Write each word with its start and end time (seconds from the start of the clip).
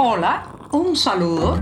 Hola, 0.00 0.44
un 0.70 0.94
saludo. 0.94 1.58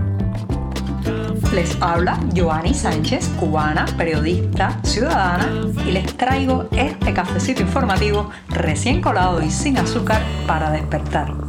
Les 1.55 1.75
habla 1.81 2.19
Joanny 2.35 2.71
Sánchez, 2.71 3.29
cubana, 3.39 3.87
periodista, 3.97 4.79
ciudadana, 4.83 5.49
y 5.87 5.91
les 5.91 6.15
traigo 6.15 6.67
este 6.71 7.15
cafecito 7.15 7.63
informativo 7.63 8.29
recién 8.49 9.01
colado 9.01 9.41
y 9.41 9.49
sin 9.49 9.79
azúcar 9.79 10.21
para 10.45 10.69
despertar. 10.69 11.46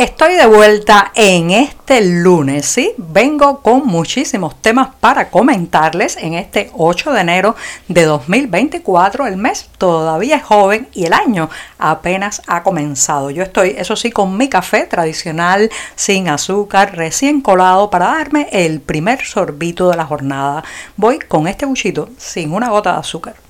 Estoy 0.00 0.32
de 0.32 0.46
vuelta 0.46 1.12
en 1.14 1.50
este 1.50 2.00
lunes, 2.00 2.64
¿sí? 2.64 2.94
Vengo 2.96 3.60
con 3.60 3.86
muchísimos 3.86 4.54
temas 4.62 4.88
para 4.98 5.28
comentarles 5.28 6.16
en 6.16 6.32
este 6.32 6.70
8 6.72 7.12
de 7.12 7.20
enero 7.20 7.54
de 7.86 8.06
2024. 8.06 9.26
El 9.26 9.36
mes 9.36 9.68
todavía 9.76 10.36
es 10.36 10.42
joven 10.42 10.88
y 10.94 11.04
el 11.04 11.12
año 11.12 11.50
apenas 11.76 12.40
ha 12.46 12.62
comenzado. 12.62 13.28
Yo 13.30 13.42
estoy, 13.42 13.74
eso 13.76 13.94
sí, 13.94 14.10
con 14.10 14.38
mi 14.38 14.48
café 14.48 14.86
tradicional, 14.86 15.68
sin 15.96 16.30
azúcar, 16.30 16.96
recién 16.96 17.42
colado 17.42 17.90
para 17.90 18.06
darme 18.06 18.48
el 18.52 18.80
primer 18.80 19.22
sorbito 19.26 19.90
de 19.90 19.98
la 19.98 20.06
jornada. 20.06 20.64
Voy 20.96 21.18
con 21.18 21.46
este 21.46 21.66
buchito 21.66 22.08
sin 22.16 22.54
una 22.54 22.70
gota 22.70 22.94
de 22.94 23.00
azúcar. 23.00 23.49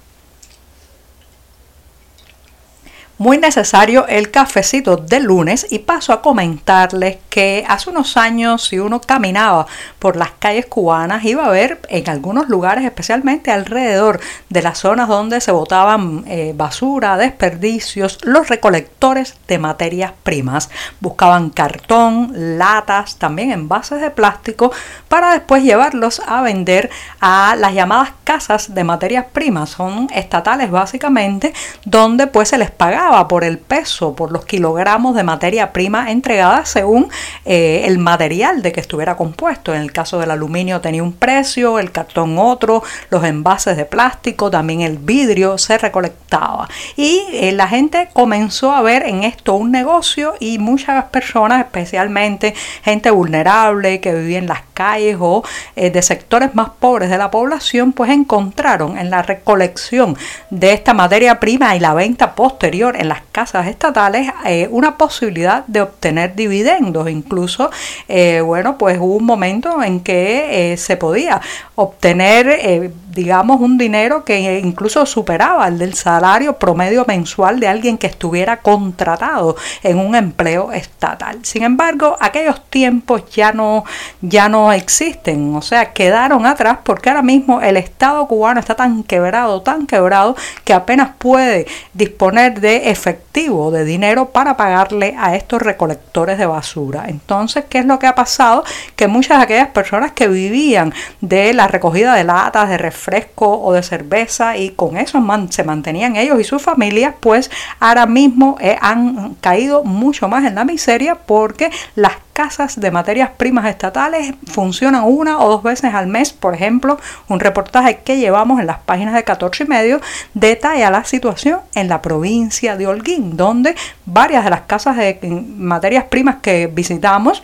Muy 3.20 3.36
necesario 3.36 4.06
el 4.08 4.30
cafecito 4.30 4.96
de 4.96 5.20
lunes 5.20 5.66
y 5.68 5.80
paso 5.80 6.14
a 6.14 6.22
comentarles 6.22 7.18
que 7.28 7.66
hace 7.68 7.90
unos 7.90 8.16
años 8.16 8.66
si 8.66 8.78
uno 8.78 9.02
caminaba 9.02 9.66
por 9.98 10.16
las 10.16 10.30
calles 10.38 10.64
cubanas 10.64 11.22
iba 11.26 11.44
a 11.44 11.50
ver 11.50 11.82
en 11.90 12.08
algunos 12.08 12.48
lugares, 12.48 12.82
especialmente 12.82 13.50
alrededor 13.50 14.20
de 14.48 14.62
las 14.62 14.78
zonas 14.78 15.06
donde 15.06 15.42
se 15.42 15.52
botaban 15.52 16.24
eh, 16.28 16.54
basura, 16.56 17.18
desperdicios, 17.18 18.18
los 18.22 18.48
recolectores 18.48 19.36
de 19.46 19.58
materias 19.58 20.12
primas. 20.22 20.70
Buscaban 21.00 21.50
cartón, 21.50 22.32
latas, 22.56 23.16
también 23.16 23.52
envases 23.52 24.00
de 24.00 24.10
plástico 24.10 24.72
para 25.08 25.32
después 25.32 25.62
llevarlos 25.62 26.22
a 26.26 26.40
vender 26.40 26.88
a 27.20 27.54
las 27.58 27.74
llamadas 27.74 28.12
casas 28.24 28.74
de 28.74 28.82
materias 28.82 29.26
primas. 29.30 29.68
Son 29.68 30.08
estatales 30.14 30.70
básicamente 30.70 31.52
donde 31.84 32.26
pues 32.26 32.48
se 32.48 32.56
les 32.56 32.70
pagaba 32.70 33.09
por 33.28 33.44
el 33.44 33.58
peso, 33.58 34.14
por 34.14 34.30
los 34.30 34.44
kilogramos 34.44 35.14
de 35.16 35.24
materia 35.24 35.72
prima 35.72 36.10
entregada 36.10 36.64
según 36.64 37.08
eh, 37.44 37.82
el 37.86 37.98
material 37.98 38.62
de 38.62 38.72
que 38.72 38.80
estuviera 38.80 39.16
compuesto. 39.16 39.74
En 39.74 39.82
el 39.82 39.92
caso 39.92 40.18
del 40.18 40.30
aluminio 40.30 40.80
tenía 40.80 41.02
un 41.02 41.12
precio, 41.12 41.78
el 41.78 41.90
cartón 41.90 42.38
otro, 42.38 42.82
los 43.10 43.24
envases 43.24 43.76
de 43.76 43.84
plástico, 43.84 44.50
también 44.50 44.82
el 44.82 44.98
vidrio 44.98 45.58
se 45.58 45.76
recolectaba. 45.76 46.68
Y 46.96 47.24
eh, 47.32 47.52
la 47.52 47.66
gente 47.66 48.08
comenzó 48.12 48.72
a 48.72 48.82
ver 48.82 49.04
en 49.04 49.24
esto 49.24 49.54
un 49.54 49.72
negocio 49.72 50.34
y 50.38 50.58
muchas 50.58 51.04
personas, 51.06 51.64
especialmente 51.64 52.54
gente 52.82 53.10
vulnerable 53.10 54.00
que 54.00 54.14
vivía 54.14 54.38
en 54.38 54.46
las 54.46 54.62
calles 54.74 55.16
o 55.18 55.42
eh, 55.74 55.90
de 55.90 56.02
sectores 56.02 56.54
más 56.54 56.70
pobres 56.78 57.10
de 57.10 57.18
la 57.18 57.30
población, 57.30 57.92
pues 57.92 58.10
encontraron 58.10 58.96
en 58.96 59.10
la 59.10 59.22
recolección 59.22 60.16
de 60.50 60.72
esta 60.72 60.94
materia 60.94 61.40
prima 61.40 61.74
y 61.74 61.80
la 61.80 61.94
venta 61.94 62.34
posterior 62.34 62.96
en 63.00 63.08
las 63.08 63.22
casas 63.32 63.66
estatales 63.66 64.30
eh, 64.44 64.68
una 64.70 64.98
posibilidad 64.98 65.64
de 65.66 65.80
obtener 65.80 66.36
dividendos. 66.36 67.08
Incluso, 67.08 67.70
eh, 68.08 68.42
bueno, 68.42 68.76
pues 68.76 68.98
hubo 68.98 69.16
un 69.16 69.24
momento 69.24 69.82
en 69.82 70.00
que 70.00 70.72
eh, 70.72 70.76
se 70.76 70.96
podía 70.96 71.40
obtener, 71.76 72.92
digamos, 73.12 73.60
un 73.60 73.78
dinero 73.78 74.24
que 74.24 74.60
incluso 74.60 75.04
superaba 75.06 75.66
el 75.68 75.78
del 75.78 75.94
salario 75.94 76.58
promedio 76.58 77.04
mensual 77.06 77.60
de 77.60 77.68
alguien 77.68 77.98
que 77.98 78.06
estuviera 78.06 78.58
contratado 78.58 79.56
en 79.82 79.98
un 79.98 80.14
empleo 80.14 80.72
estatal. 80.72 81.40
Sin 81.42 81.62
embargo, 81.62 82.16
aquellos 82.20 82.64
tiempos 82.70 83.24
ya 83.30 83.52
no, 83.52 83.84
ya 84.20 84.48
no 84.48 84.72
existen, 84.72 85.54
o 85.54 85.62
sea, 85.62 85.92
quedaron 85.92 86.46
atrás 86.46 86.78
porque 86.84 87.08
ahora 87.08 87.22
mismo 87.22 87.60
el 87.60 87.76
Estado 87.76 88.26
cubano 88.26 88.60
está 88.60 88.74
tan 88.74 89.02
quebrado, 89.02 89.62
tan 89.62 89.86
quebrado, 89.86 90.36
que 90.64 90.72
apenas 90.72 91.10
puede 91.18 91.66
disponer 91.94 92.60
de 92.60 92.90
efectivo 92.90 93.70
de 93.70 93.84
dinero 93.84 94.30
para 94.30 94.56
pagarle 94.56 95.16
a 95.18 95.34
estos 95.36 95.62
recolectores 95.62 96.38
de 96.38 96.46
basura. 96.46 97.04
Entonces, 97.08 97.64
¿qué 97.68 97.78
es 97.78 97.86
lo 97.86 97.98
que 97.98 98.06
ha 98.06 98.14
pasado? 98.14 98.64
Que 98.96 99.08
muchas 99.08 99.38
de 99.38 99.44
aquellas 99.44 99.68
personas 99.68 100.12
que 100.12 100.28
vivían 100.28 100.92
de 101.20 101.52
la 101.52 101.66
recogida 101.66 102.14
de 102.14 102.24
latas, 102.24 102.68
de 102.68 102.78
refresco 103.00 103.60
o 103.62 103.72
de 103.72 103.82
cerveza 103.82 104.56
y 104.56 104.70
con 104.70 104.96
eso 104.98 105.22
se 105.48 105.64
mantenían 105.64 106.16
ellos 106.16 106.38
y 106.38 106.44
sus 106.44 106.60
familias, 106.60 107.14
pues 107.18 107.50
ahora 107.78 108.06
mismo 108.06 108.56
eh, 108.60 108.76
han 108.80 109.34
caído 109.40 109.84
mucho 109.84 110.28
más 110.28 110.44
en 110.44 110.54
la 110.54 110.64
miseria 110.64 111.14
porque 111.14 111.70
las 111.94 112.12
casas 112.32 112.80
de 112.80 112.90
materias 112.90 113.30
primas 113.36 113.66
estatales 113.66 114.34
funcionan 114.46 115.04
una 115.04 115.38
o 115.38 115.48
dos 115.48 115.62
veces 115.62 115.94
al 115.94 116.06
mes. 116.06 116.32
Por 116.32 116.54
ejemplo, 116.54 116.98
un 117.28 117.40
reportaje 117.40 118.00
que 118.04 118.18
llevamos 118.18 118.60
en 118.60 118.66
las 118.66 118.78
páginas 118.78 119.14
de 119.14 119.24
14 119.24 119.64
y 119.64 119.66
medio 119.66 120.00
detalla 120.34 120.90
la 120.90 121.04
situación 121.04 121.60
en 121.74 121.88
la 121.88 122.02
provincia 122.02 122.76
de 122.76 122.86
Holguín, 122.86 123.36
donde 123.36 123.74
varias 124.06 124.44
de 124.44 124.50
las 124.50 124.62
casas 124.62 124.96
de 124.96 125.18
materias 125.56 126.04
primas 126.04 126.36
que 126.36 126.66
visitamos 126.66 127.42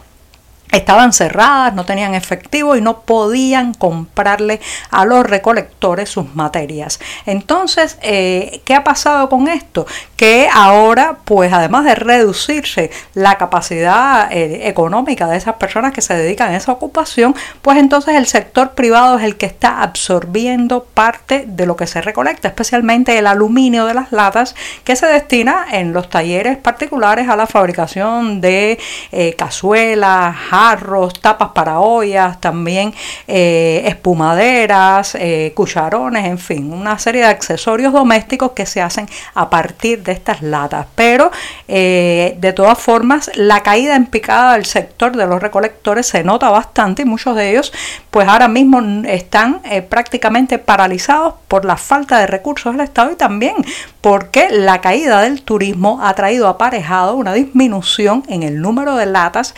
estaban 0.73 1.13
cerradas, 1.13 1.75
no 1.75 1.85
tenían 1.85 2.15
efectivo 2.15 2.77
y 2.77 2.81
no 2.81 3.01
podían 3.01 3.75
comprarle 3.75 4.61
a 4.91 5.05
los 5.05 5.25
recolectores 5.25 6.11
sus 6.11 6.35
materias. 6.35 7.01
Entonces, 7.25 7.99
eh, 8.03 8.61
¿qué 8.65 8.75
ha 8.75 8.85
pasado 8.85 9.29
con 9.29 9.49
esto? 9.49 9.87
Que 10.17 10.49
ahora, 10.53 11.19
pues 11.25 11.53
además 11.53 11.85
de 11.85 11.95
reducirse 11.95 12.91
la 13.15 13.39
capacidad 13.39 14.31
eh, 14.33 14.69
económica 14.69 15.27
de 15.27 15.37
esas 15.37 15.55
personas 15.55 15.93
que 15.93 16.03
se 16.03 16.15
dedican 16.15 16.53
a 16.53 16.57
esa 16.57 16.73
ocupación, 16.73 17.35
pues 17.63 17.79
entonces 17.79 18.15
el 18.15 18.27
sector 18.27 18.73
privado 18.73 19.19
es 19.19 19.25
el 19.25 19.37
que 19.37 19.47
está 19.47 19.83
absorbiendo 19.83 20.85
parte 20.85 21.45
de 21.47 21.67
lo 21.67 21.77
que 21.77 21.87
se 21.87 22.01
recolecta, 22.01 22.49
especialmente 22.49 23.19
el 23.19 23.27
aluminio 23.27 23.87
de 23.87 23.95
las 23.95 24.13
latas 24.13 24.55
que 24.85 24.97
se 24.97 25.07
destina 25.07 25.67
en 25.73 25.93
los 25.93 26.09
talleres 26.09 26.57
particulares 26.57 27.29
a 27.29 27.37
la 27.37 27.47
fabricación 27.47 28.41
de 28.41 28.79
eh, 29.13 29.35
cazuelas, 29.35 30.35
jarros, 30.57 31.21
tapas 31.21 31.51
para 31.51 31.81
ollas, 31.81 32.41
también 32.41 32.95
eh, 33.27 33.83
espumaderas, 33.87 35.15
eh, 35.15 35.53
cucharones, 35.55 36.25
en 36.25 36.39
fin, 36.39 36.73
una 36.73 36.99
serie 36.99 37.23
de 37.23 37.29
accesorios 37.29 37.93
domésticos 37.93 38.53
que 38.53 38.65
se 38.65 38.81
hacen 38.81 39.07
a 39.35 39.51
partir 39.51 40.03
de 40.03 40.13
estas 40.13 40.41
latas. 40.43 40.87
Pero 40.95 41.31
eh, 41.69 42.37
de 42.39 42.53
todas 42.53 42.79
formas, 42.79 43.31
la 43.35 43.63
caída 43.63 43.97
en 43.97 44.07
picada 44.07 44.55
del 44.55 44.65
sector 44.65 45.15
de 45.17 45.27
los 45.27 45.43
recolectores 45.43 46.07
se 46.07 46.25
nota 46.25 46.49
bastante 46.51 47.03
y 47.03 47.05
muchos 47.05 47.37
de 47.37 47.51
ellos 47.51 47.73
pues 48.11 48.27
ahora 48.29 48.49
mismo 48.49 48.81
están 49.07 49.61
prácticamente 49.91 50.59
paralizados 50.59 51.35
por 51.49 51.67
la 51.67 51.77
falta 51.77 52.19
de 52.19 52.27
recursos 52.27 52.73
del 52.73 52.85
Estado 52.85 53.13
y 53.13 53.17
también 53.17 53.57
porque 54.01 54.49
la 54.51 54.81
caída 54.81 55.21
del 55.21 55.43
turismo 55.43 56.01
ha 56.03 56.15
traído 56.15 56.49
aparejado 56.49 57.17
una 57.17 57.35
disminución 57.35 58.23
en 58.29 58.43
el 58.43 58.63
número 58.63 58.97
de 58.97 59.05
latas 59.05 59.55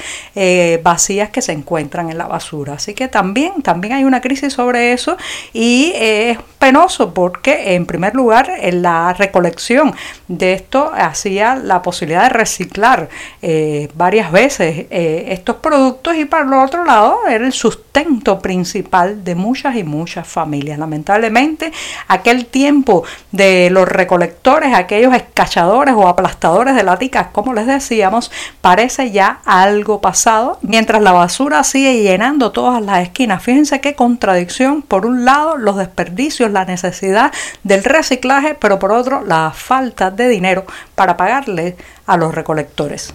vacías 0.89 1.29
que 1.29 1.43
se 1.43 1.53
encuentran 1.53 2.09
en 2.09 2.17
la 2.17 2.27
basura. 2.27 2.73
Así 2.75 2.95
que 2.95 3.09
también, 3.09 3.61
también 3.63 3.93
hay 3.93 4.05
una 4.05 4.23
crisis 4.23 4.55
sobre 4.55 4.95
eso 4.95 5.19
y 5.53 5.93
es 5.95 6.39
penoso 6.59 7.13
porque 7.13 7.75
en 7.75 7.85
primer 7.85 8.15
lugar 8.15 8.51
la 8.73 9.13
recolección 9.13 9.95
de 10.29 10.55
esto 10.55 10.91
hacía 10.95 11.57
la 11.57 11.83
posibilidad 11.83 12.23
de 12.23 12.31
reciclar 12.31 13.11
eh, 13.43 13.91
varias 13.95 14.33
veces 14.33 14.87
eh, 14.91 15.27
estos 15.29 15.57
productos 15.57 16.17
y 16.17 16.25
para 16.25 16.45
el 16.45 16.55
otro 16.55 16.85
lado 16.87 17.19
era 17.29 17.45
el 17.45 17.53
sustento 17.53 18.39
principal 18.39 19.23
de 19.25 19.35
muchas 19.35 19.77
y 19.77 19.85
muchas 19.85 20.27
familias. 20.27 20.79
Lamentablemente 20.79 21.71
aquel 22.09 22.47
tiempo 22.47 23.05
de 23.31 23.69
los 23.71 23.87
recolectores, 23.87 24.73
aquellos 24.75 25.15
escachadores 25.15 25.95
o 25.95 26.09
aplastadores 26.09 26.75
de 26.75 26.83
laticas, 26.83 27.27
como 27.29 27.53
les 27.53 27.67
decíamos, 27.67 28.31
parece 28.63 29.11
ya 29.11 29.41
algo 29.45 30.01
pasado 30.01 30.59
mientras 30.79 31.03
la 31.03 31.11
basura 31.11 31.65
sigue 31.65 32.05
llenando 32.05 32.53
todas 32.53 32.81
las 32.81 33.01
esquinas. 33.03 33.43
Fíjense 33.43 33.81
qué 33.81 33.97
contradicción. 33.97 34.83
Por 34.83 35.07
un 35.07 35.25
lado, 35.25 35.57
los 35.57 35.77
desperdicios, 35.77 36.53
la 36.53 36.65
necesidad 36.65 37.33
del 37.65 37.83
reciclaje, 37.83 38.55
pero 38.55 38.79
por 38.79 38.93
otro, 38.93 39.25
la 39.25 39.51
falta 39.53 40.13
de 40.13 40.29
dinero 40.29 40.67
para 40.95 41.17
pagarle 41.17 41.77
a 42.07 42.17
los 42.17 42.33
recolectores. 42.33 43.13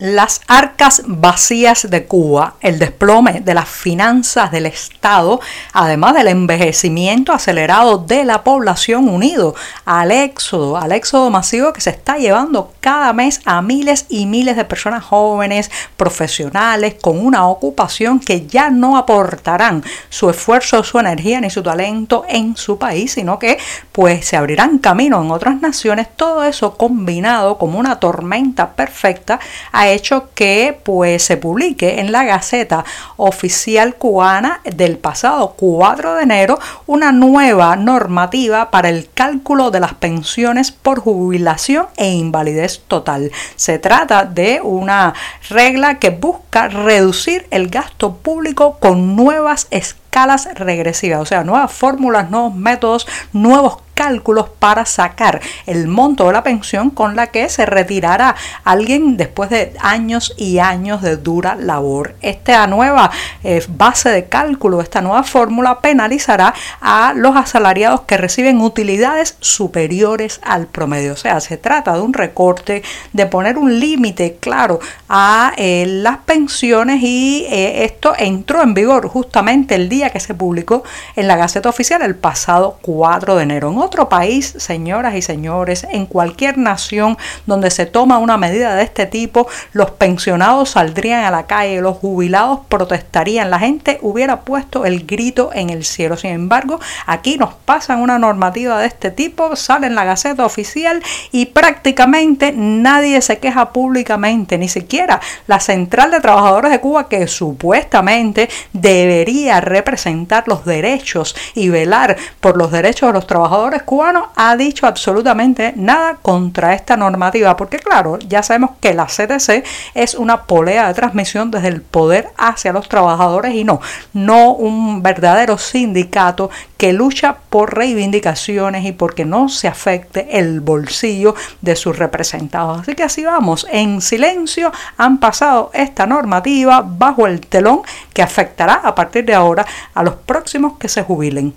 Las 0.00 0.42
arcas 0.46 1.02
vacías 1.06 1.90
de 1.90 2.06
Cuba, 2.06 2.54
el 2.60 2.78
desplome 2.78 3.40
de 3.40 3.52
las 3.52 3.68
finanzas 3.68 4.52
del 4.52 4.66
Estado, 4.66 5.40
además 5.72 6.14
del 6.14 6.28
envejecimiento 6.28 7.32
acelerado 7.32 7.98
de 7.98 8.24
la 8.24 8.44
población 8.44 9.08
unido 9.08 9.56
al 9.84 10.12
éxodo, 10.12 10.76
al 10.76 10.92
éxodo 10.92 11.30
masivo 11.30 11.72
que 11.72 11.80
se 11.80 11.90
está 11.90 12.16
llevando 12.16 12.72
cada 12.78 13.12
mes 13.12 13.40
a 13.44 13.60
miles 13.60 14.06
y 14.08 14.26
miles 14.26 14.54
de 14.54 14.64
personas 14.64 15.02
jóvenes, 15.02 15.68
profesionales, 15.96 16.94
con 17.00 17.18
una 17.18 17.48
ocupación 17.48 18.20
que 18.20 18.46
ya 18.46 18.70
no 18.70 18.98
aportarán 18.98 19.82
su 20.10 20.30
esfuerzo, 20.30 20.84
su 20.84 21.00
energía 21.00 21.40
ni 21.40 21.50
su 21.50 21.64
talento 21.64 22.24
en 22.28 22.56
su 22.56 22.78
país, 22.78 23.14
sino 23.14 23.40
que 23.40 23.58
pues 23.90 24.26
se 24.26 24.36
abrirán 24.36 24.78
camino 24.78 25.20
en 25.20 25.32
otras 25.32 25.60
naciones, 25.60 26.06
todo 26.14 26.44
eso 26.44 26.76
combinado 26.76 27.58
como 27.58 27.80
una 27.80 27.98
tormenta 27.98 28.76
perfecta 28.76 29.40
a 29.72 29.87
hecho 29.92 30.30
que 30.34 30.78
pues 30.82 31.22
se 31.22 31.36
publique 31.36 32.00
en 32.00 32.12
la 32.12 32.24
Gaceta 32.24 32.84
Oficial 33.16 33.96
Cubana 33.96 34.60
del 34.64 34.98
pasado 34.98 35.54
4 35.56 36.14
de 36.14 36.22
enero 36.22 36.58
una 36.86 37.12
nueva 37.12 37.76
normativa 37.76 38.70
para 38.70 38.88
el 38.88 39.08
cálculo 39.12 39.70
de 39.70 39.80
las 39.80 39.94
pensiones 39.94 40.72
por 40.72 41.00
jubilación 41.00 41.86
e 41.96 42.10
invalidez 42.10 42.82
total. 42.86 43.30
Se 43.56 43.78
trata 43.78 44.24
de 44.24 44.60
una 44.62 45.14
regla 45.48 45.98
que 45.98 46.10
busca 46.10 46.68
reducir 46.68 47.46
el 47.50 47.68
gasto 47.68 48.16
público 48.16 48.78
con 48.80 49.16
nuevas 49.16 49.66
escalas 49.70 50.07
regresivas, 50.54 51.20
o 51.20 51.26
sea, 51.26 51.44
nuevas 51.44 51.72
fórmulas, 51.72 52.30
nuevos 52.30 52.54
métodos, 52.54 53.06
nuevos 53.32 53.78
cálculos 53.98 54.48
para 54.60 54.86
sacar 54.86 55.40
el 55.66 55.88
monto 55.88 56.28
de 56.28 56.32
la 56.32 56.44
pensión 56.44 56.90
con 56.90 57.16
la 57.16 57.32
que 57.32 57.48
se 57.48 57.66
retirará 57.66 58.36
alguien 58.62 59.16
después 59.16 59.50
de 59.50 59.72
años 59.80 60.34
y 60.36 60.60
años 60.60 61.02
de 61.02 61.16
dura 61.16 61.56
labor. 61.56 62.14
Esta 62.22 62.64
nueva 62.68 63.10
eh, 63.42 63.60
base 63.68 64.08
de 64.10 64.26
cálculo, 64.26 64.80
esta 64.80 65.00
nueva 65.00 65.24
fórmula 65.24 65.80
penalizará 65.80 66.54
a 66.80 67.12
los 67.16 67.34
asalariados 67.34 68.02
que 68.02 68.16
reciben 68.16 68.60
utilidades 68.60 69.36
superiores 69.40 70.40
al 70.44 70.68
promedio. 70.68 71.14
O 71.14 71.16
sea, 71.16 71.40
se 71.40 71.56
trata 71.56 71.94
de 71.94 72.00
un 72.00 72.12
recorte, 72.12 72.84
de 73.12 73.26
poner 73.26 73.58
un 73.58 73.80
límite 73.80 74.36
claro 74.38 74.78
a 75.08 75.54
eh, 75.56 75.86
las 75.88 76.18
pensiones 76.18 77.02
y 77.02 77.46
eh, 77.50 77.84
esto 77.84 78.14
entró 78.16 78.62
en 78.62 78.74
vigor 78.74 79.08
justamente 79.08 79.74
el 79.74 79.88
día 79.88 80.07
que 80.10 80.20
se 80.20 80.34
publicó 80.34 80.82
en 81.16 81.28
la 81.28 81.36
Gaceta 81.36 81.68
Oficial 81.68 82.02
el 82.02 82.16
pasado 82.16 82.78
4 82.82 83.36
de 83.36 83.42
enero 83.42 83.68
otro 83.76 84.08
país, 84.08 84.54
señoras 84.58 85.14
y 85.14 85.22
señores, 85.22 85.86
en 85.90 86.06
cualquier 86.06 86.58
nación 86.58 87.18
donde 87.46 87.70
se 87.70 87.86
toma 87.86 88.18
una 88.18 88.36
medida 88.36 88.74
de 88.74 88.82
este 88.82 89.06
tipo, 89.06 89.48
los 89.72 89.90
pensionados 89.90 90.70
saldrían 90.70 91.24
a 91.24 91.30
la 91.30 91.46
calle, 91.46 91.80
los 91.80 91.96
jubilados 91.98 92.60
protestarían, 92.68 93.50
la 93.50 93.58
gente 93.58 93.98
hubiera 94.02 94.40
puesto 94.40 94.84
el 94.84 95.06
grito 95.06 95.50
en 95.52 95.70
el 95.70 95.84
cielo. 95.84 96.16
Sin 96.16 96.30
embargo, 96.30 96.80
aquí 97.06 97.36
nos 97.36 97.54
pasan 97.54 98.00
una 98.00 98.18
normativa 98.18 98.78
de 98.78 98.86
este 98.86 99.10
tipo, 99.10 99.56
sale 99.56 99.86
en 99.86 99.94
la 99.94 100.04
Gaceta 100.04 100.44
Oficial 100.44 101.02
y 101.32 101.46
prácticamente 101.46 102.52
nadie 102.54 103.20
se 103.20 103.38
queja 103.38 103.72
públicamente, 103.72 104.58
ni 104.58 104.68
siquiera 104.68 105.20
la 105.46 105.60
Central 105.60 106.10
de 106.10 106.20
Trabajadores 106.20 106.70
de 106.70 106.80
Cuba 106.80 107.08
que 107.08 107.26
supuestamente 107.26 108.48
debería 108.72 109.60
representar 109.60 109.97
los 110.46 110.64
derechos 110.64 111.34
y 111.54 111.68
velar 111.68 112.16
por 112.40 112.56
los 112.56 112.70
derechos 112.70 113.08
de 113.08 113.12
los 113.12 113.26
trabajadores 113.26 113.82
cubano 113.82 114.30
ha 114.36 114.56
dicho 114.56 114.86
absolutamente 114.86 115.72
nada 115.76 116.18
contra 116.22 116.74
esta 116.74 116.96
normativa, 116.96 117.56
porque 117.56 117.78
claro, 117.78 118.18
ya 118.20 118.42
sabemos 118.42 118.72
que 118.80 118.94
la 118.94 119.06
CTC 119.06 119.64
es 119.94 120.14
una 120.14 120.44
polea 120.44 120.88
de 120.88 120.94
transmisión 120.94 121.50
desde 121.50 121.68
el 121.68 121.82
poder 121.82 122.30
hacia 122.36 122.72
los 122.72 122.88
trabajadores 122.88 123.54
y 123.54 123.64
no, 123.64 123.80
no 124.12 124.52
un 124.52 125.02
verdadero 125.02 125.58
sindicato 125.58 126.50
que 126.78 126.92
lucha 126.94 127.36
por 127.50 127.76
reivindicaciones 127.76 128.86
y 128.86 128.92
porque 128.92 129.26
no 129.26 129.48
se 129.50 129.68
afecte 129.68 130.38
el 130.38 130.60
bolsillo 130.60 131.34
de 131.60 131.76
sus 131.76 131.98
representados. 131.98 132.80
Así 132.80 132.94
que 132.94 133.02
así 133.02 133.24
vamos, 133.24 133.66
en 133.70 134.00
silencio 134.00 134.72
han 134.96 135.18
pasado 135.18 135.70
esta 135.74 136.06
normativa 136.06 136.82
bajo 136.86 137.26
el 137.26 137.40
telón 137.40 137.82
que 138.14 138.22
afectará 138.22 138.74
a 138.74 138.94
partir 138.94 139.24
de 139.26 139.34
ahora 139.34 139.66
a 139.92 140.02
los 140.02 140.14
próximos 140.14 140.78
que 140.78 140.88
se 140.88 141.02
jubilen 141.02 141.52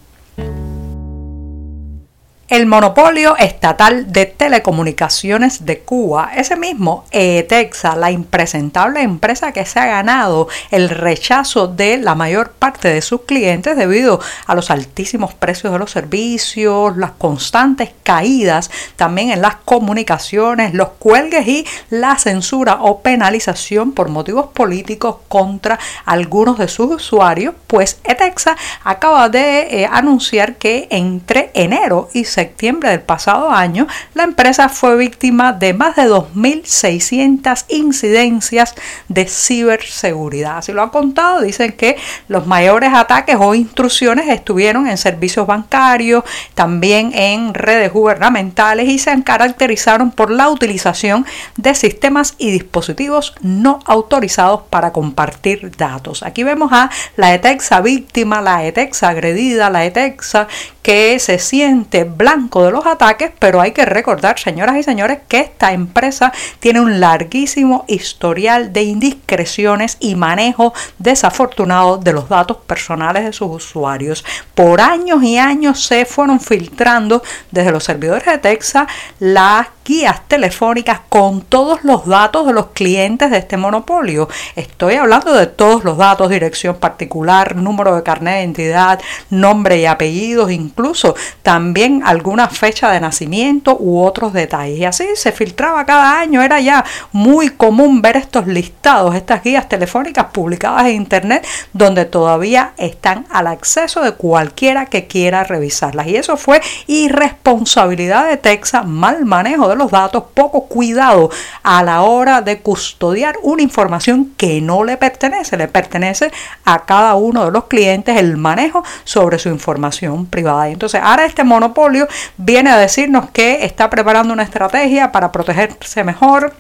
el 2.51 2.65
monopolio 2.65 3.37
estatal 3.37 4.11
de 4.11 4.25
telecomunicaciones 4.25 5.65
de 5.65 5.79
Cuba, 5.79 6.31
ese 6.35 6.57
mismo 6.57 7.05
ETEXA, 7.11 7.95
la 7.95 8.11
impresentable 8.11 9.01
empresa 9.01 9.53
que 9.53 9.65
se 9.65 9.79
ha 9.79 9.85
ganado 9.85 10.49
el 10.69 10.89
rechazo 10.89 11.69
de 11.69 11.95
la 11.95 12.13
mayor 12.13 12.51
parte 12.51 12.89
de 12.89 13.01
sus 13.01 13.21
clientes 13.21 13.77
debido 13.77 14.19
a 14.47 14.53
los 14.53 14.69
altísimos 14.69 15.33
precios 15.33 15.71
de 15.71 15.79
los 15.79 15.91
servicios, 15.91 16.97
las 16.97 17.11
constantes 17.11 17.91
caídas 18.03 18.69
también 18.97 19.31
en 19.31 19.41
las 19.41 19.55
comunicaciones, 19.55 20.73
los 20.73 20.89
cuelgues 20.99 21.47
y 21.47 21.65
la 21.89 22.17
censura 22.17 22.79
o 22.81 22.99
penalización 22.99 23.93
por 23.93 24.09
motivos 24.09 24.47
políticos 24.47 25.15
contra 25.29 25.79
algunos 26.03 26.57
de 26.57 26.67
sus 26.67 26.95
usuarios, 26.95 27.55
pues 27.67 28.01
ETEXA 28.03 28.57
acaba 28.83 29.29
de 29.29 29.83
eh, 29.83 29.89
anunciar 29.89 30.57
que 30.57 30.89
entre 30.91 31.49
enero 31.53 32.09
y 32.11 32.25
septiembre 32.25 32.40
del 32.45 33.01
pasado 33.01 33.51
año, 33.51 33.87
la 34.13 34.23
empresa 34.23 34.69
fue 34.69 34.95
víctima 34.95 35.53
de 35.53 35.73
más 35.73 35.95
de 35.95 36.03
2.600 36.03 37.65
incidencias 37.69 38.75
de 39.07 39.27
ciberseguridad. 39.27 40.57
Así 40.57 40.71
lo 40.71 40.81
han 40.81 40.89
contado, 40.89 41.41
dicen 41.41 41.73
que 41.73 41.97
los 42.27 42.47
mayores 42.47 42.93
ataques 42.93 43.37
o 43.39 43.53
intrusiones 43.53 44.27
estuvieron 44.29 44.87
en 44.87 44.97
servicios 44.97 45.45
bancarios, 45.45 46.23
también 46.55 47.11
en 47.13 47.53
redes 47.53 47.91
gubernamentales 47.91 48.87
y 48.87 48.99
se 48.99 49.11
caracterizaron 49.23 50.11
por 50.11 50.31
la 50.31 50.49
utilización 50.49 51.25
de 51.57 51.75
sistemas 51.75 52.35
y 52.37 52.51
dispositivos 52.51 53.35
no 53.41 53.79
autorizados 53.85 54.61
para 54.69 54.91
compartir 54.91 55.75
datos. 55.77 56.23
Aquí 56.23 56.43
vemos 56.43 56.71
a 56.71 56.89
la 57.17 57.33
ETEXA 57.33 57.81
víctima, 57.81 58.41
la 58.41 58.65
ETEXA 58.65 59.09
agredida, 59.09 59.69
la 59.69 59.85
ETEXA 59.85 60.47
que 60.81 61.19
se 61.19 61.39
siente 61.39 62.03
blanco 62.03 62.63
de 62.63 62.71
los 62.71 62.85
ataques, 62.85 63.31
pero 63.39 63.61
hay 63.61 63.71
que 63.71 63.85
recordar, 63.85 64.39
señoras 64.39 64.77
y 64.77 64.83
señores, 64.83 65.19
que 65.27 65.39
esta 65.39 65.73
empresa 65.73 66.31
tiene 66.59 66.81
un 66.81 66.99
larguísimo 66.99 67.85
historial 67.87 68.73
de 68.73 68.83
indiscreciones 68.83 69.97
y 69.99 70.15
manejo 70.15 70.73
desafortunado 70.97 71.97
de 71.97 72.13
los 72.13 72.29
datos 72.29 72.57
personales 72.57 73.25
de 73.25 73.33
sus 73.33 73.49
usuarios. 73.49 74.25
Por 74.55 74.81
años 74.81 75.23
y 75.23 75.37
años 75.37 75.85
se 75.85 76.05
fueron 76.05 76.39
filtrando 76.39 77.21
desde 77.51 77.71
los 77.71 77.83
servidores 77.83 78.25
de 78.25 78.37
Texas 78.37 78.87
las 79.19 79.67
guías 79.83 80.27
telefónicas 80.27 81.01
con 81.09 81.41
todos 81.41 81.83
los 81.83 82.05
datos 82.05 82.45
de 82.47 82.53
los 82.53 82.67
clientes 82.67 83.31
de 83.31 83.37
este 83.37 83.57
monopolio. 83.57 84.29
Estoy 84.55 84.95
hablando 84.95 85.33
de 85.33 85.47
todos 85.47 85.83
los 85.83 85.97
datos, 85.97 86.29
dirección 86.29 86.75
particular, 86.75 87.55
número 87.55 87.95
de 87.95 88.03
carnet 88.03 88.35
de 88.35 88.41
identidad, 88.41 89.01
nombre 89.29 89.79
y 89.79 89.85
apellidos, 89.85 90.51
incluso 90.51 91.15
también 91.43 92.01
alguna 92.05 92.47
fecha 92.47 92.91
de 92.91 92.99
nacimiento 92.99 93.77
u 93.79 94.03
otros 94.03 94.33
detalles. 94.33 94.79
Y 94.79 94.85
así 94.85 95.07
se 95.15 95.31
filtraba 95.31 95.85
cada 95.85 96.19
año, 96.19 96.41
era 96.41 96.59
ya 96.59 96.85
muy 97.11 97.49
común 97.49 98.01
ver 98.01 98.17
estos 98.17 98.47
listados, 98.47 99.15
estas 99.15 99.43
guías 99.43 99.67
telefónicas 99.67 100.27
publicadas 100.31 100.85
en 100.85 100.95
internet 100.95 101.45
donde 101.73 102.05
todavía 102.05 102.73
están 102.77 103.25
al 103.31 103.47
acceso 103.47 104.01
de 104.01 104.13
cualquiera 104.13 104.85
que 104.85 105.07
quiera 105.07 105.43
revisarlas. 105.43 106.07
Y 106.07 106.15
eso 106.15 106.37
fue 106.37 106.61
irresponsabilidad 106.87 108.27
de 108.27 108.37
Texas, 108.37 108.85
mal 108.85 109.25
manejo 109.25 109.70
de 109.71 109.77
los 109.77 109.91
datos, 109.91 110.23
poco 110.33 110.65
cuidado 110.65 111.29
a 111.63 111.83
la 111.83 112.03
hora 112.03 112.41
de 112.41 112.61
custodiar 112.61 113.35
una 113.43 113.61
información 113.61 114.33
que 114.37 114.61
no 114.61 114.83
le 114.83 114.97
pertenece, 114.97 115.57
le 115.57 115.67
pertenece 115.67 116.31
a 116.65 116.85
cada 116.85 117.15
uno 117.15 117.45
de 117.45 117.51
los 117.51 117.65
clientes 117.65 118.17
el 118.17 118.37
manejo 118.37 118.83
sobre 119.03 119.39
su 119.39 119.49
información 119.49 120.25
privada. 120.25 120.69
Y 120.69 120.73
entonces 120.73 121.01
ahora 121.03 121.25
este 121.25 121.43
monopolio 121.43 122.07
viene 122.37 122.69
a 122.69 122.77
decirnos 122.77 123.29
que 123.31 123.65
está 123.65 123.89
preparando 123.89 124.33
una 124.33 124.43
estrategia 124.43 125.11
para 125.11 125.31
protegerse 125.31 126.03
mejor 126.03 126.53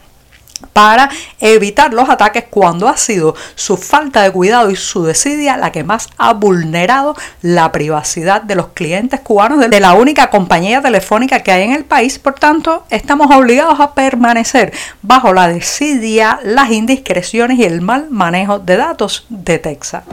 para 0.73 1.09
evitar 1.39 1.93
los 1.93 2.09
ataques 2.09 2.45
cuando 2.49 2.87
ha 2.87 2.97
sido 2.97 3.35
su 3.55 3.77
falta 3.77 4.23
de 4.23 4.31
cuidado 4.31 4.69
y 4.69 4.75
su 4.75 5.03
desidia 5.03 5.57
la 5.57 5.71
que 5.71 5.83
más 5.83 6.09
ha 6.17 6.33
vulnerado 6.33 7.15
la 7.41 7.71
privacidad 7.71 8.41
de 8.41 8.55
los 8.55 8.67
clientes 8.69 9.19
cubanos 9.19 9.69
de 9.69 9.79
la 9.79 9.93
única 9.93 10.29
compañía 10.29 10.81
telefónica 10.81 11.41
que 11.41 11.51
hay 11.51 11.63
en 11.63 11.73
el 11.73 11.85
país. 11.85 12.19
Por 12.19 12.35
tanto, 12.35 12.85
estamos 12.89 13.33
obligados 13.35 13.79
a 13.79 13.93
permanecer 13.93 14.73
bajo 15.01 15.33
la 15.33 15.47
desidia, 15.47 16.39
las 16.43 16.71
indiscreciones 16.71 17.59
y 17.59 17.63
el 17.63 17.81
mal 17.81 18.07
manejo 18.09 18.59
de 18.59 18.77
datos 18.77 19.25
de 19.29 19.59
Texas. 19.59 20.03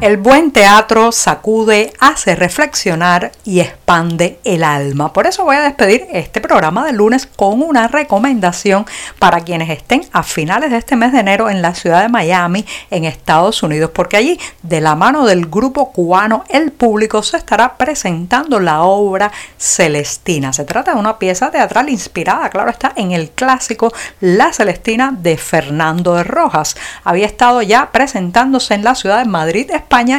El 0.00 0.16
buen 0.16 0.50
teatro 0.50 1.12
sacude, 1.12 1.92
hace 2.00 2.34
reflexionar 2.34 3.32
y 3.44 3.60
expande 3.60 4.38
el 4.44 4.64
alma. 4.64 5.12
Por 5.12 5.26
eso 5.26 5.44
voy 5.44 5.56
a 5.56 5.60
despedir 5.60 6.06
este 6.10 6.40
programa 6.40 6.86
de 6.86 6.94
lunes 6.94 7.26
con 7.26 7.60
una 7.60 7.86
recomendación 7.86 8.86
para 9.18 9.42
quienes 9.42 9.68
estén 9.68 10.06
a 10.12 10.22
finales 10.22 10.70
de 10.70 10.78
este 10.78 10.96
mes 10.96 11.12
de 11.12 11.20
enero 11.20 11.50
en 11.50 11.60
la 11.60 11.74
ciudad 11.74 12.00
de 12.00 12.08
Miami, 12.08 12.64
en 12.90 13.04
Estados 13.04 13.62
Unidos, 13.62 13.90
porque 13.94 14.16
allí, 14.16 14.40
de 14.62 14.80
la 14.80 14.94
mano 14.94 15.26
del 15.26 15.48
grupo 15.48 15.92
cubano 15.92 16.44
El 16.48 16.72
Público, 16.72 17.22
se 17.22 17.36
estará 17.36 17.76
presentando 17.76 18.58
la 18.58 18.84
obra 18.84 19.30
Celestina. 19.58 20.54
Se 20.54 20.64
trata 20.64 20.94
de 20.94 20.98
una 20.98 21.18
pieza 21.18 21.50
teatral 21.50 21.90
inspirada, 21.90 22.48
claro 22.48 22.70
está, 22.70 22.94
en 22.96 23.12
el 23.12 23.28
clásico 23.32 23.92
La 24.20 24.54
Celestina 24.54 25.12
de 25.14 25.36
Fernando 25.36 26.14
de 26.14 26.24
Rojas. 26.24 26.74
Había 27.04 27.26
estado 27.26 27.60
ya 27.60 27.90
presentándose 27.92 28.72
en 28.72 28.84
la 28.84 28.94
ciudad 28.94 29.18
de 29.18 29.26
Madrid, 29.26 29.70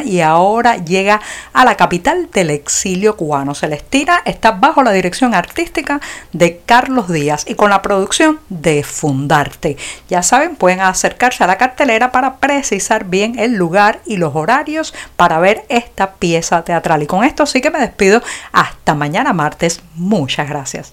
Y 0.04 0.20
ahora 0.20 0.76
llega 0.76 1.20
a 1.54 1.64
la 1.64 1.76
capital 1.76 2.28
del 2.30 2.50
exilio 2.50 3.16
cubano. 3.16 3.54
Celestina 3.54 4.20
está 4.26 4.52
bajo 4.52 4.82
la 4.82 4.92
dirección 4.92 5.34
artística 5.34 5.98
de 6.32 6.60
Carlos 6.66 7.08
Díaz 7.08 7.46
y 7.48 7.54
con 7.54 7.70
la 7.70 7.80
producción 7.80 8.38
de 8.50 8.84
Fundarte. 8.84 9.78
Ya 10.10 10.22
saben, 10.22 10.56
pueden 10.56 10.80
acercarse 10.80 11.42
a 11.42 11.46
la 11.46 11.56
cartelera 11.56 12.12
para 12.12 12.36
precisar 12.36 13.06
bien 13.06 13.38
el 13.38 13.54
lugar 13.54 14.00
y 14.04 14.18
los 14.18 14.36
horarios 14.36 14.92
para 15.16 15.40
ver 15.40 15.64
esta 15.70 16.12
pieza 16.12 16.62
teatral. 16.64 17.02
Y 17.02 17.06
con 17.06 17.24
esto 17.24 17.46
sí 17.46 17.62
que 17.62 17.70
me 17.70 17.80
despido. 17.80 18.22
Hasta 18.52 18.94
mañana 18.94 19.32
martes. 19.32 19.80
Muchas 19.94 20.48
gracias. 20.48 20.92